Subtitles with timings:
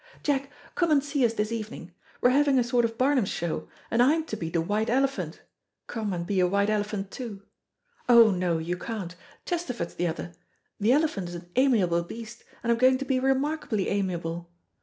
[0.23, 1.91] Jack, come and see us this evening;
[2.21, 5.43] we're having a sort of Barnum's Show, and I'm to be the white elephant.
[5.85, 7.43] Come and be a white elephant too.
[8.09, 10.31] Oh, no, you can't; Chesterford's the other.
[10.79, 14.49] The elephant is an amiable beast, and I am going to be remarkably amiable.